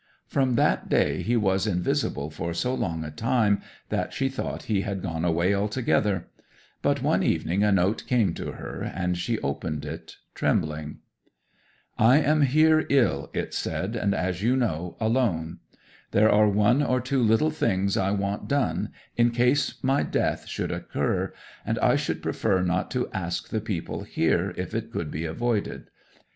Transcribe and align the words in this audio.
'From 0.25 0.55
that 0.55 0.89
day 0.89 1.21
he 1.21 1.37
was 1.37 1.67
invisible 1.67 2.31
for 2.31 2.55
so 2.55 2.73
long 2.73 3.03
a 3.03 3.11
time 3.11 3.61
that 3.89 4.13
she 4.13 4.29
thought 4.29 4.63
he 4.63 4.81
had 4.81 4.99
gone 5.03 5.23
away 5.23 5.53
altogether. 5.53 6.27
But 6.81 7.03
one 7.03 7.21
evening 7.21 7.63
a 7.63 7.71
note 7.71 8.07
came 8.07 8.33
to 8.33 8.53
her, 8.53 8.81
and 8.81 9.15
she 9.15 9.37
opened 9.41 9.85
it 9.85 10.15
trembling. 10.33 11.01
'"I 11.99 12.17
am 12.17 12.41
here 12.41 12.87
ill," 12.89 13.29
it 13.35 13.53
said, 13.53 13.95
"and, 13.95 14.15
as 14.15 14.41
you 14.41 14.55
know, 14.55 14.97
alone. 14.99 15.59
There 16.13 16.31
are 16.31 16.49
one 16.49 16.81
or 16.81 16.99
two 16.99 17.21
little 17.21 17.51
things 17.51 17.95
I 17.95 18.09
want 18.09 18.47
done, 18.47 18.89
in 19.17 19.29
case 19.29 19.83
my 19.83 20.01
death 20.01 20.47
should 20.47 20.71
occur, 20.71 21.31
and 21.63 21.77
I 21.77 21.95
should 21.95 22.23
prefer 22.23 22.63
not 22.63 22.89
to 22.89 23.07
ask 23.13 23.49
the 23.49 23.61
people 23.61 24.01
here, 24.01 24.51
if 24.57 24.73
it 24.73 24.91
could 24.91 25.11
be 25.11 25.25
avoided. 25.25 25.89